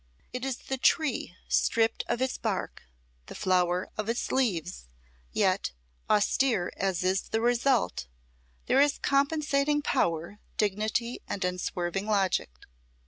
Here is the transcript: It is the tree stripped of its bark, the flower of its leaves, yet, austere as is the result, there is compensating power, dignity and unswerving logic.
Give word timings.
It 0.33 0.43
is 0.43 0.57
the 0.57 0.79
tree 0.79 1.35
stripped 1.47 2.03
of 2.07 2.23
its 2.23 2.35
bark, 2.39 2.81
the 3.27 3.35
flower 3.35 3.91
of 3.99 4.09
its 4.09 4.31
leaves, 4.31 4.87
yet, 5.31 5.73
austere 6.09 6.73
as 6.75 7.03
is 7.03 7.29
the 7.29 7.39
result, 7.39 8.07
there 8.65 8.81
is 8.81 8.97
compensating 8.97 9.83
power, 9.83 10.39
dignity 10.57 11.21
and 11.27 11.45
unswerving 11.45 12.07
logic. 12.07 12.49